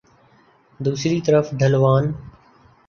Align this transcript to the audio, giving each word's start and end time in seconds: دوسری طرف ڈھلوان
دوسری 0.79 1.21
طرف 1.21 1.45
ڈھلوان 1.59 2.03